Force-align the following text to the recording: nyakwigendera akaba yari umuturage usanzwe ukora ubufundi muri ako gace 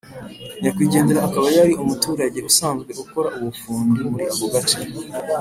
nyakwigendera 0.61 1.19
akaba 1.27 1.47
yari 1.57 1.73
umuturage 1.83 2.39
usanzwe 2.49 2.91
ukora 3.03 3.27
ubufundi 3.37 3.99
muri 4.11 4.25
ako 4.31 4.45
gace 4.53 4.79